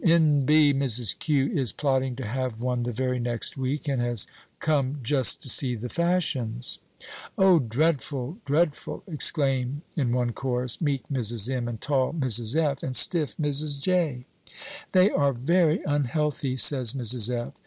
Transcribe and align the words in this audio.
(N. 0.03 0.45
B. 0.47 0.73
Mrs. 0.73 1.19
Q. 1.19 1.51
is 1.51 1.71
plotting 1.73 2.15
to 2.15 2.25
have 2.25 2.59
one 2.59 2.81
the 2.81 2.91
very 2.91 3.19
next 3.19 3.55
week, 3.55 3.87
and 3.87 4.01
has 4.01 4.25
come 4.59 4.97
just 5.03 5.43
to 5.43 5.47
see 5.47 5.75
the 5.75 5.89
fashions.) 5.89 6.79
"O, 7.37 7.59
dreadful, 7.59 8.39
dreadful!" 8.43 9.03
exclaim, 9.05 9.83
in 9.95 10.11
one 10.11 10.31
chorus, 10.33 10.81
meek 10.81 11.03
Mrs. 11.13 11.53
M., 11.53 11.67
and 11.67 11.79
tall 11.79 12.13
Mrs. 12.13 12.55
F., 12.55 12.81
and 12.81 12.95
stiff 12.95 13.37
Mrs. 13.37 13.79
J. 13.79 14.25
"They 14.91 15.11
are 15.11 15.33
very 15.33 15.83
unhealthy," 15.85 16.57
says 16.57 16.93
Mrs. 16.95 17.29
F. 17.29 17.53